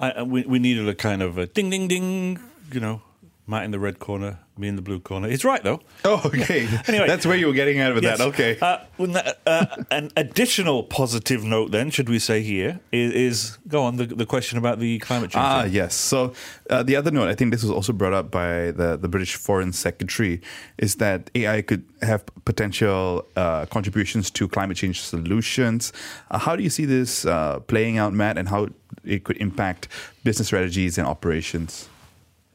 [0.00, 2.40] I, we, we needed a kind of a ding, ding, ding,
[2.72, 3.02] you know,
[3.46, 5.28] Matt in the red corner Me in the blue corner.
[5.28, 5.80] He's right though.
[6.04, 6.66] Oh, okay.
[6.88, 7.06] Anyway.
[7.06, 8.18] that's where you were getting out of Yes.
[8.18, 8.26] that.
[8.28, 8.58] Okay.
[8.60, 13.58] Uh, well, na- uh, an additional positive note, then, should we say here, is, is
[13.68, 15.40] go on the, the question about the climate change.
[15.44, 15.72] Ah, thing.
[15.72, 15.94] yes.
[15.94, 16.32] So
[16.70, 19.36] uh, the other note, I think this was also brought up by the, the British
[19.36, 20.40] Foreign Secretary,
[20.78, 25.92] is that AI could have potential uh, contributions to climate change solutions.
[26.30, 28.68] Uh, how do you see this uh, playing out, Matt, and how
[29.04, 29.86] it could impact
[30.24, 31.88] business strategies and operations?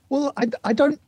[0.09, 0.99] Well, I, I don't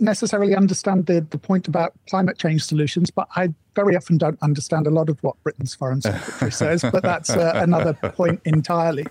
[0.00, 4.86] necessarily understand the, the point about climate change solutions, but I very often don't understand
[4.86, 9.06] a lot of what Britain's foreign secretary says, but that's uh, another point entirely.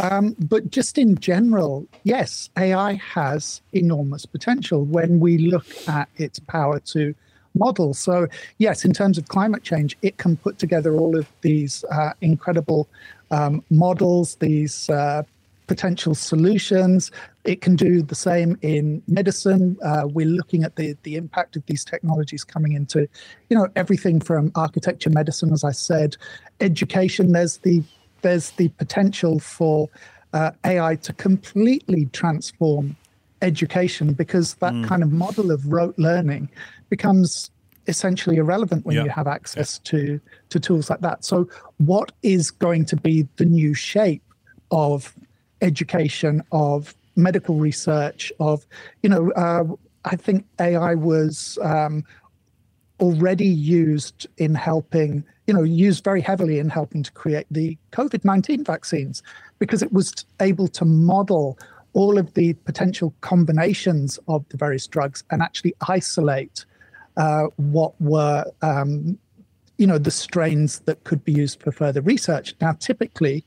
[0.00, 6.38] Um, but just in general, yes, AI has enormous potential when we look at its
[6.38, 7.14] power to
[7.54, 7.94] model.
[7.94, 8.26] So,
[8.58, 12.88] yes, in terms of climate change, it can put together all of these uh, incredible
[13.30, 15.22] um, models, these uh,
[15.66, 17.10] potential solutions.
[17.44, 19.76] It can do the same in medicine.
[19.84, 23.00] Uh, we're looking at the the impact of these technologies coming into,
[23.50, 26.16] you know, everything from architecture, medicine, as I said,
[26.60, 27.32] education.
[27.32, 27.82] There's the
[28.22, 29.90] there's the potential for
[30.32, 32.96] uh, AI to completely transform
[33.42, 36.48] education because that kind of model of rote learning
[36.88, 37.50] becomes
[37.86, 39.04] essentially irrelevant when Yeah.
[39.04, 41.26] you have access to to tools like that.
[41.26, 44.22] So, what is going to be the new shape
[44.70, 45.14] of
[45.60, 48.66] education, of medical research, of
[49.02, 49.30] you know?
[49.32, 49.64] Uh,
[50.06, 52.04] I think AI was um,
[53.00, 58.24] already used in helping, you know, used very heavily in helping to create the COVID
[58.24, 59.22] 19 vaccines
[59.58, 61.58] because it was able to model
[61.94, 66.64] all of the potential combinations of the various drugs and actually isolate
[67.16, 69.16] uh, what were, um,
[69.78, 72.54] you know, the strains that could be used for further research.
[72.60, 73.44] Now, typically,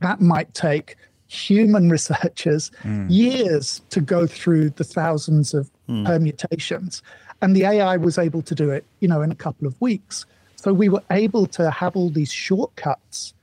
[0.00, 0.96] that might take
[1.28, 3.06] human researchers hmm.
[3.08, 6.04] years to go through the thousands of hmm.
[6.04, 7.02] permutations.
[7.42, 10.24] And the ai was able to do it you know in a couple of weeks.
[10.56, 13.34] So we were able to have all these shortcuts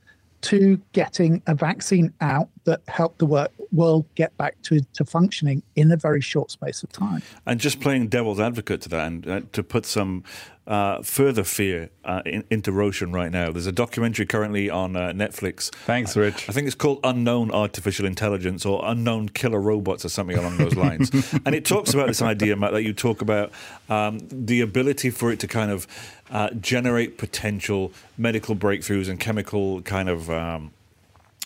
[0.42, 5.62] to getting a vaccine out that helped the work, world get back to, to functioning
[5.76, 7.22] in a very short space of time.
[7.46, 10.24] And just playing devil's advocate to that, and uh, to put some
[10.66, 15.12] uh, further fear uh, in, into Roshan right now, there's a documentary currently on uh,
[15.12, 15.74] Netflix.
[15.74, 16.48] Thanks, Rich.
[16.48, 20.76] I think it's called Unknown Artificial Intelligence or Unknown Killer Robots or something along those
[20.76, 21.10] lines.
[21.44, 23.52] and it talks about this idea, Matt, that you talk about
[23.88, 25.86] um, the ability for it to kind of
[26.30, 30.30] uh, generate potential medical breakthroughs and chemical kind of.
[30.30, 30.72] Um,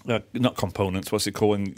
[0.08, 1.12] uh, not components.
[1.12, 1.68] What's it called?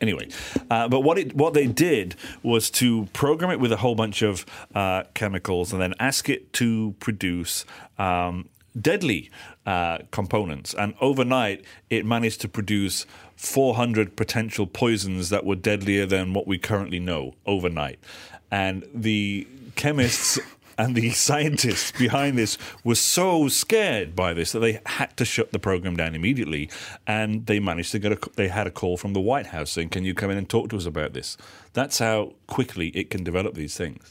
[0.00, 0.28] Anyway,
[0.70, 4.22] uh, but what it what they did was to program it with a whole bunch
[4.22, 7.64] of uh, chemicals and then ask it to produce.
[7.98, 8.48] Um,
[8.80, 9.28] deadly
[9.66, 16.34] uh, components, and overnight it managed to produce 400 potential poisons that were deadlier than
[16.34, 17.98] what we currently know overnight.
[18.50, 20.38] And the chemists
[20.80, 25.52] and the scientists behind this were so scared by this that they had to shut
[25.52, 26.70] the program down immediately.
[27.06, 29.90] And they managed to get a they had a call from the White House saying,
[29.90, 31.36] "Can you come in and talk to us about this?"
[31.72, 34.02] That's how quickly it can develop these things.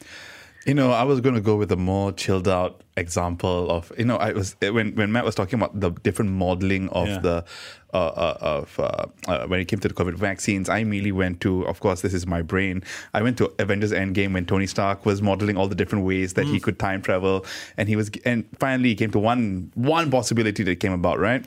[0.65, 4.03] You know, I was going to go with a more chilled out example of you
[4.05, 7.19] know I was when when Matt was talking about the different modeling of Yeah.
[7.19, 7.45] the
[7.93, 10.69] of uh, uh, when it came to the COVID vaccines.
[10.69, 12.84] I immediately went to, of course, this is my brain.
[13.13, 16.45] I went to Avengers Endgame when Tony Stark was modeling all the different ways that
[16.45, 17.45] he could time travel,
[17.78, 21.45] and he was and finally he came to one one possibility that came about, right?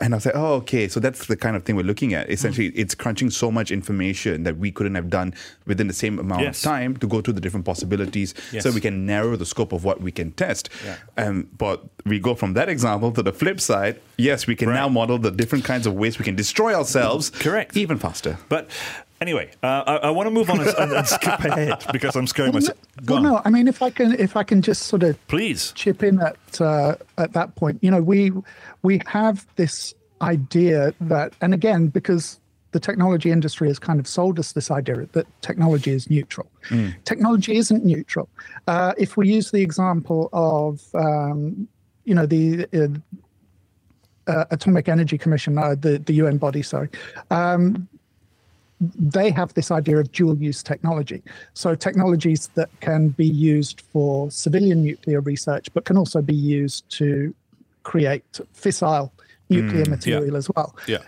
[0.00, 0.88] And I was like, oh, okay.
[0.88, 2.28] So that's the kind of thing we're looking at.
[2.28, 5.34] Essentially, it's crunching so much information that we couldn't have done
[5.66, 6.58] within the same amount Yes.
[6.58, 8.64] of time to go through the different possibilities Yes.
[8.64, 10.68] so we can narrow the scope of what we can test.
[10.84, 10.96] Yeah.
[11.16, 14.00] Um, but we go from that example to the flip side.
[14.16, 14.74] Yes, we can Right.
[14.74, 17.30] now model the different kinds of ways we can destroy ourselves.
[17.30, 17.76] Correct.
[17.76, 18.38] Even faster.
[18.48, 18.68] But
[19.20, 22.26] anyway, uh, I, I want to move on and, and, and skip ahead because I'm
[22.26, 22.78] scaring myself.
[23.04, 25.72] Go well, no, I mean, if I can, if I can just sort of Please.
[25.72, 27.78] chip in at uh, at that point.
[27.82, 28.32] You know, we
[28.82, 32.40] we have this idea that, and again, because
[32.74, 36.50] the technology industry has kind of sold us this idea that technology is neutral.
[37.04, 38.28] Technology isn't neutral.
[38.66, 41.68] Uh, if we use the example of, um,
[42.04, 42.88] you know, the uh,
[44.26, 46.88] uh, Atomic Energy Commission, uh, the the UN body, sorry.
[47.30, 47.88] Um,
[48.80, 51.22] they have this idea of dual use technology.
[51.54, 56.88] So, technologies that can be used for civilian nuclear research, but can also be used
[56.98, 57.34] to
[57.82, 59.10] create fissile
[59.50, 60.74] nuclear material as well.
[60.86, 60.98] Yeah.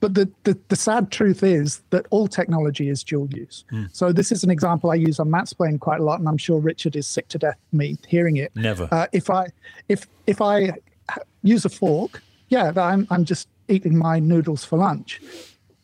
[0.00, 3.64] But the, the, the sad truth is that all technology is dual use.
[3.92, 6.60] So, this is an example I use on Mattsplained quite a lot, and I'm sure
[6.60, 8.52] Richard is sick to death me hearing it.
[8.54, 8.88] Never.
[8.90, 9.48] Uh, if I
[9.88, 10.72] if if I
[11.42, 15.20] use a fork, yeah, I'm I'm just eating my noodles for lunch.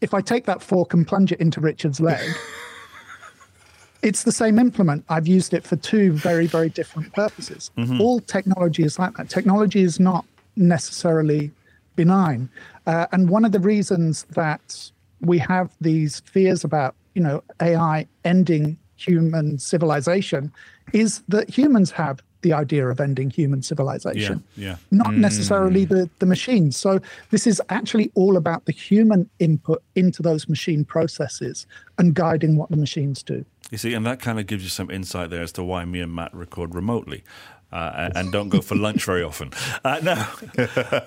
[0.02, 2.28] If I take that fork and plunge it into Richard's leg,
[4.02, 5.04] it's the same implement.
[5.08, 7.70] I've used it for two very, very different purposes.
[7.78, 8.00] Mm-hmm.
[8.00, 9.30] All technology is like that.
[9.30, 11.52] Technology is not necessarily
[11.96, 12.50] benign.
[12.86, 18.06] Uh, and one of the reasons that we have these fears about, you know, AI
[18.24, 20.52] ending human civilization
[20.92, 24.76] is that humans have the idea of ending human civilization, Yeah, yeah.
[24.90, 25.18] not mm.
[25.18, 26.76] necessarily the, the machines.
[26.76, 27.00] So
[27.30, 31.66] this is actually all about the human input into those machine processes
[31.98, 33.44] and guiding what the machines do.
[33.70, 36.00] You see, and that kind of gives you some insight there as to why me
[36.00, 37.24] and Matt record remotely.
[37.72, 39.50] Uh, and don't go for lunch very often.
[39.82, 40.12] Uh, no,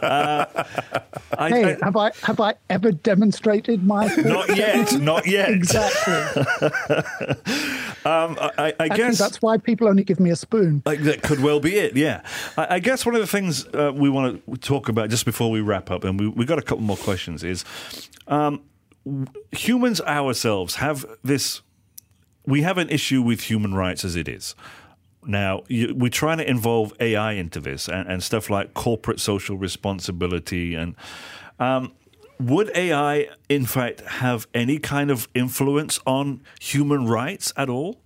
[0.02, 0.46] uh,
[1.38, 5.50] I, Hey, I- have I have I ever demonstrated my not yet, not yet.
[5.52, 6.44] exactly?
[8.06, 10.84] Um, I, I Actually, guess that's why people only give me a spoon.
[10.86, 11.96] Like that could well be it.
[11.98, 12.22] Yeah,
[12.56, 15.50] I, I guess one of the things uh, we want to talk about just before
[15.50, 17.66] we wrap up, and we we got a couple more questions, is
[18.28, 18.62] um,
[19.52, 21.62] humans ourselves have this.
[22.46, 24.54] We have an issue with human rights as it is.
[25.28, 29.58] Now, you, we're trying to involve AI into this and, and stuff like corporate social
[29.58, 30.76] responsibility.
[30.76, 30.96] And
[31.60, 31.94] um,
[32.40, 38.00] would AI, in fact, have any kind of influence on human rights at all?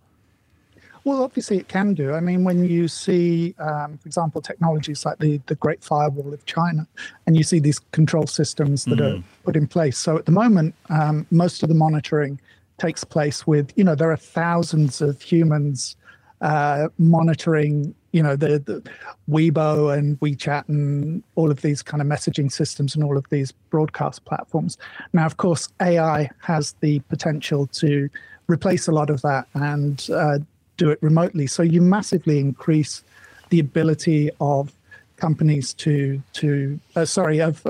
[1.06, 2.14] Well, obviously it can do.
[2.14, 6.46] I mean, when you see, um, for example, technologies like the, the Great Firewall of
[6.46, 6.88] China,
[7.26, 9.98] and you see these control systems that are put in place.
[9.98, 12.40] So at the moment, um, most of the monitoring
[12.78, 15.96] takes place with, you know, there are thousands of humans
[16.42, 18.84] uh, monitoring, you know, the, the
[19.30, 23.52] Weibo and WeChat and all of these kind of messaging systems and all of these
[23.70, 24.78] broadcast platforms.
[25.14, 28.10] Now, of course, AI has the potential to
[28.48, 30.40] replace a lot of that and uh,
[30.78, 31.46] do it remotely.
[31.46, 33.04] So you massively increase
[33.50, 34.74] the ability of
[35.18, 37.66] companies to to uh, sorry of,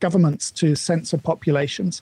[0.00, 2.00] governments to censor populations.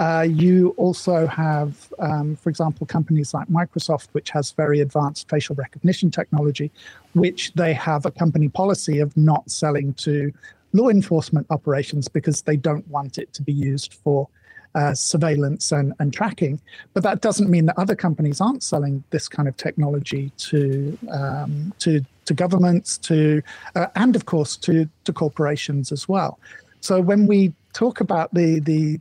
[0.00, 5.54] Uh, you also have, um, for example, companies like Microsoft, which has very advanced facial
[5.56, 6.70] recognition technology,
[7.12, 10.32] which they have a company policy of not selling to
[10.72, 14.26] law enforcement operations because they don't want it to be used for
[14.74, 16.58] uh, surveillance and, and tracking.
[16.94, 21.74] But that doesn't mean that other companies aren't selling this kind of technology to um,
[21.80, 23.42] to to governments, to
[23.74, 26.38] uh, and of course to to corporations as well.
[26.80, 28.98] So when we talk about the the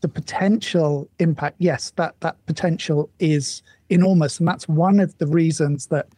[0.00, 5.86] the potential impact, yes, that that potential is enormous, and that's one of the reasons
[5.86, 6.08] that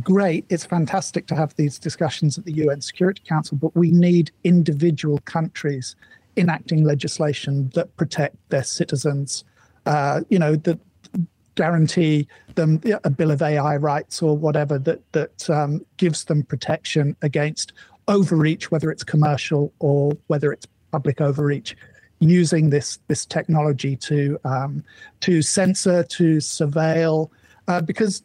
[0.00, 0.44] great.
[0.48, 5.18] It's fantastic to have these discussions at the UN Security Council, but we need individual
[5.24, 5.96] countries
[6.36, 9.44] enacting legislation that protect their citizens.
[9.84, 10.78] Uh, you know, that
[11.54, 17.16] guarantee them a bill of AI rights or whatever that that um, gives them protection
[17.22, 17.72] against
[18.08, 21.76] overreach, whether it's commercial or whether it's public overreach,
[22.22, 24.84] using this this technology to um,
[25.20, 27.30] to censor, to surveil,
[27.68, 28.22] uh, because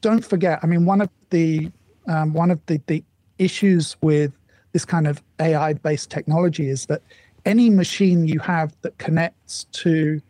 [0.00, 1.70] don't forget, I mean, one of the
[2.06, 3.02] um, one of the, the
[3.38, 4.32] issues with
[4.72, 7.02] this kind of AI based technology is that
[7.44, 10.20] any machine you have that connects to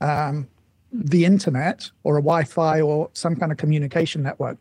[0.00, 0.46] um,
[0.92, 4.58] the internet or a Wi-Fi or some kind of communication network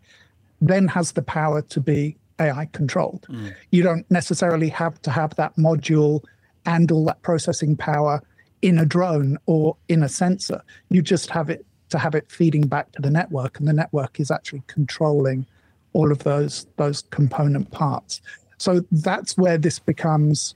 [0.61, 3.27] then has the power to be AI controlled.
[3.71, 6.23] You don't necessarily have to have that module
[6.65, 8.21] and all that processing power
[8.61, 10.61] in a drone or in a sensor.
[10.89, 14.19] You just have it to have it feeding back to the network, and the network
[14.19, 15.45] is actually controlling
[15.93, 18.21] all of those those component parts.
[18.57, 20.55] So that's where this becomes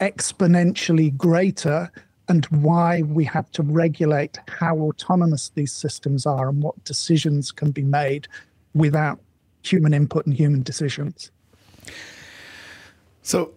[0.00, 1.90] exponentially greater
[2.28, 7.70] and why we have to regulate how autonomous these systems are and what decisions can
[7.70, 8.28] be made
[8.74, 9.18] without
[9.62, 11.30] human input and human decisions.
[13.22, 13.52] So,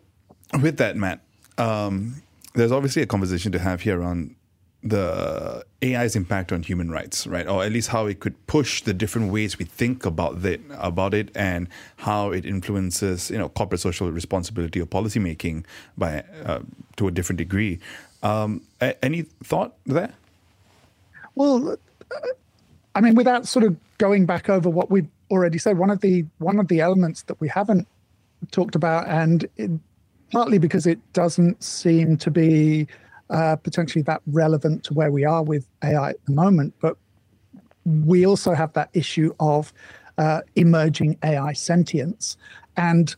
[0.60, 1.21] with that, Matt,
[1.57, 2.21] um,
[2.53, 4.35] there's obviously a conversation to have here on
[4.83, 7.47] the AI's impact on human rights, right?
[7.47, 11.13] Or at least how it could push the different ways we think about it, about
[11.13, 15.63] it, and how it influences, you know, corporate social responsibility or policymaking
[15.97, 16.59] by uh,
[16.97, 17.79] to a different degree.
[18.23, 20.13] Um, a- any thought there?
[21.35, 21.77] Well,
[22.11, 22.17] uh,
[22.93, 26.25] I mean, without sort of going back over what we've already said, one of the
[26.39, 27.87] one of the elements that we haven't
[28.51, 29.47] talked about, and
[30.34, 32.88] partly because it doesn't seem to be
[33.30, 36.98] uh, potentially that relevant to where we are with AI at the moment, but
[37.86, 39.72] we also have that issue of
[40.17, 42.36] uh, emerging AI sentience
[42.78, 43.15] and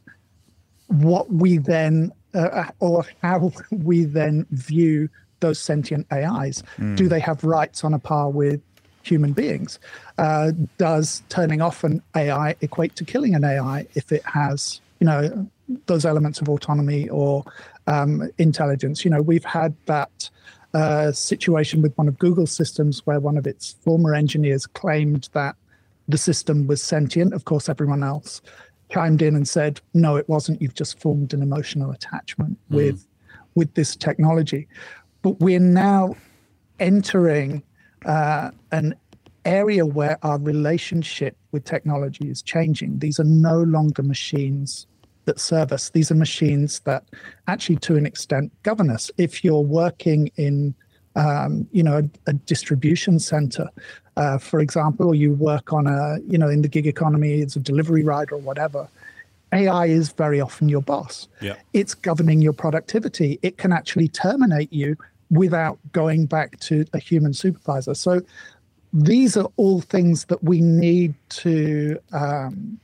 [0.88, 5.10] what we then uh, or how we then view
[5.40, 6.64] those sentient AIs.
[6.96, 8.62] Do they have rights on a par with
[9.04, 9.80] human beings?
[10.18, 15.06] Uh, does turning off an AI equate to killing an AI if it has, you
[15.06, 15.50] know,
[15.88, 17.44] those elements of autonomy or
[17.88, 19.04] um, intelligence?
[19.04, 20.30] You know, we've had that
[20.76, 25.56] a situation with one of Google's systems where one of its former engineers claimed that
[26.10, 27.34] the system was sentient.
[27.34, 28.42] Of course, everyone else
[28.92, 30.62] chimed in and said, "No, it wasn't.
[30.62, 32.76] You've just formed an emotional attachment mm.
[32.76, 33.08] with
[33.56, 34.68] with this technology."
[35.22, 36.16] But we're now
[36.80, 37.64] entering
[38.06, 38.96] uh, an
[39.46, 43.00] area where our relationship with technology is changing.
[43.00, 44.88] These are no longer machines
[45.26, 45.90] that serve us.
[45.90, 47.04] These are machines that
[47.48, 49.12] actually, to an extent, govern us.
[49.18, 50.76] If you're working in,
[51.16, 53.70] um, you know, a, a distribution center,
[54.18, 57.56] uh, for example, or you work on a, you know, in the gig economy, it's
[57.56, 58.88] a delivery rider or whatever.
[59.52, 61.28] AI is very often your boss.
[61.42, 61.56] Yeah.
[61.74, 63.40] It's governing your productivity.
[63.42, 64.98] It can actually terminate you
[65.30, 67.94] without going back to a human supervisor.
[67.94, 68.22] So
[68.96, 72.80] these are all things that we need to um,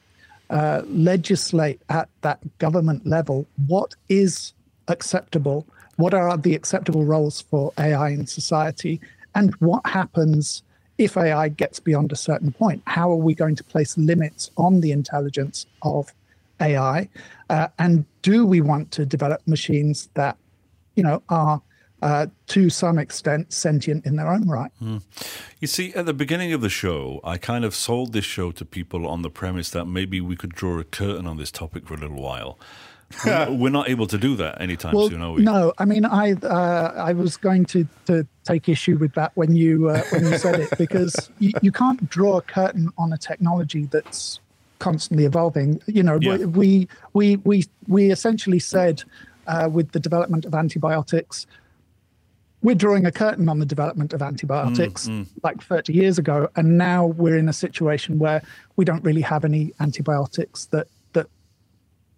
[0.49, 3.47] uh, legislate at that government level.
[3.67, 4.53] What is
[4.89, 5.65] acceptable?
[5.97, 9.01] What are the acceptable roles for AI in society?
[9.35, 10.63] And what happens
[10.97, 12.83] if AI gets beyond a certain point?
[12.87, 16.13] How are we going to place limits on the intelligence of
[16.61, 17.09] AI?
[17.49, 20.37] Uh, and do we want to develop machines that,
[20.95, 21.61] you know, are
[22.01, 24.71] uh, to some extent sentient in their own right.
[24.81, 25.01] Mm.
[25.59, 28.65] You see, at the beginning of the show, I kind of sold this show to
[28.65, 31.93] people on the premise that maybe we could draw a curtain on this topic for
[31.93, 32.57] a little while.
[33.25, 35.41] We're not able to do that anytime well, soon, are we?
[35.41, 39.55] No, I mean, I uh, I was going to, to take issue with that when
[39.55, 43.17] you uh, when you said it because you, you can't draw a curtain on a
[43.17, 44.39] technology that's
[44.79, 45.81] constantly evolving.
[45.87, 46.37] You know, yeah.
[46.37, 49.03] we we we we essentially said
[49.47, 51.47] uh, with the development of antibiotics
[52.61, 55.27] we're drawing a curtain on the development of antibiotics mm, mm.
[55.43, 58.41] like 30 years ago and now we're in a situation where
[58.75, 61.27] we don't really have any antibiotics that that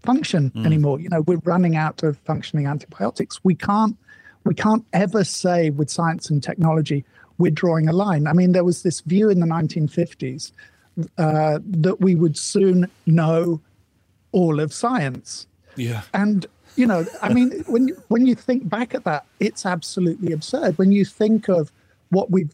[0.02, 0.66] function mm.
[0.66, 3.98] anymore you know we're running out of functioning antibiotics we can't
[4.44, 7.06] we can't ever say with science and technology
[7.38, 10.52] we're drawing a line i mean there was this view in the 1950s
[11.18, 13.60] uh, that we would soon know
[14.32, 19.04] all of science yeah and you know, I mean, when when you think back at
[19.04, 20.78] that, it's absolutely absurd.
[20.78, 21.72] When you think of
[22.10, 22.54] what we've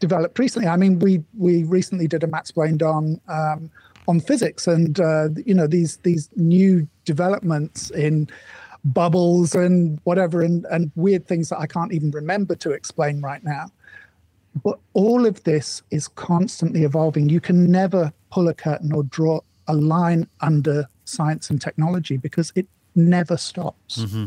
[0.00, 3.70] developed recently, I mean, we we recently did a Mattsplained on um,
[4.06, 8.28] on physics, and uh, you know these these new developments in
[8.84, 13.42] bubbles and whatever, and and weird things that I can't even remember to explain right
[13.42, 13.70] now.
[14.62, 17.28] But all of this is constantly evolving.
[17.28, 22.52] You can never pull a curtain or draw a line under science and technology because
[22.54, 23.98] it never stops.
[23.98, 24.26] Mm-hmm.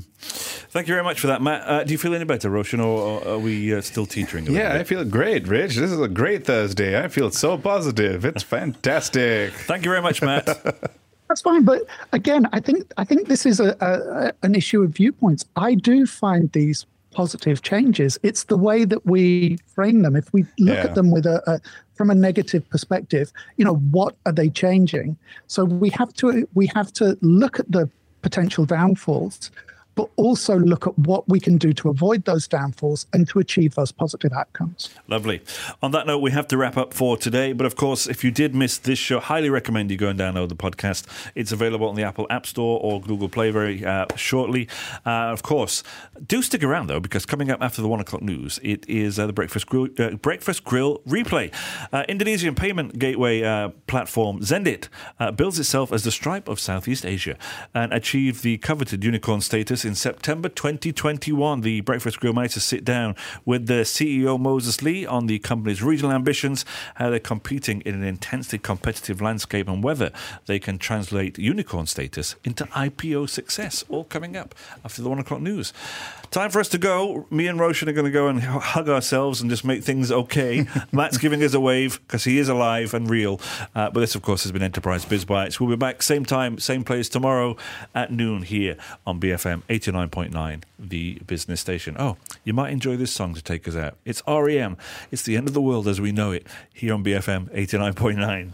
[0.70, 1.68] Thank you very much for that, Matt.
[1.68, 4.46] Uh, do you feel any better, Roshan, or, are we uh, still teetering?
[4.48, 5.76] yeah, I feel great, Rich.
[5.76, 7.02] This is a great Thursday.
[7.02, 8.26] I feel so positive.
[8.26, 9.54] It's fantastic.
[9.54, 10.46] Thank you very much, Matt.
[11.28, 11.82] That's fine, but
[12.14, 15.44] again, I think I think this is a, a, an issue of viewpoints.
[15.58, 18.18] I do find these positive changes.
[18.24, 20.16] It's the way that we frame them.
[20.16, 20.84] If we look yeah.
[20.84, 21.60] at them with a, a,
[21.96, 25.18] from a negative perspective, you know, what are they changing?
[25.48, 27.90] So we have to we have to look at the
[28.22, 29.52] potential downfalls,
[29.98, 33.74] but also look at what we can do to avoid those downfalls and to achieve
[33.74, 34.90] those positive outcomes.
[35.08, 35.42] Lovely.
[35.82, 37.52] On that note, we have to wrap up for today.
[37.52, 40.50] But of course, if you did miss this show, highly recommend you go and download
[40.50, 41.06] the podcast.
[41.34, 44.70] It's available on the Apple App Store or Google Play very uh, shortly.
[45.04, 45.82] Uh, of course,
[46.28, 49.26] do stick around though, because coming up after the one o'clock news, it is uh,
[49.26, 51.52] the Breakfast Grill, uh, Breakfast Grill replay.
[51.92, 54.90] Uh, Indonesian payment gateway uh, platform Xendit
[55.36, 57.36] builds itself as the Stripe of Southeast Asia
[57.74, 62.84] and achieved the coveted unicorn status in September 2021, the Breakfast Grill managed to sit
[62.84, 63.16] down
[63.46, 66.66] with the CEO Moses Lee on the company's regional ambitions,
[66.96, 70.12] how they're competing in an intensely competitive landscape, and whether
[70.46, 73.86] they can translate unicorn status into IPO success.
[73.88, 75.72] All coming up after the one o'clock news.
[76.32, 77.26] Time for us to go.
[77.30, 80.68] Me and Roshan are going to go and hug ourselves and just make things okay.
[80.92, 83.40] Matt's giving us a wave because he is alive and real.
[83.74, 85.60] Uh, but this, of course, has been Enterprise Biz Bites.
[85.60, 87.56] We'll be back same time, same place tomorrow
[87.96, 88.76] at noon here
[89.06, 91.96] on BFM 89.9, the business station.
[91.98, 93.96] Oh, you might enjoy this song to take us out.
[94.04, 94.78] It's REM.
[95.12, 98.54] It's the end of the world as we know it here on BFM 89.9.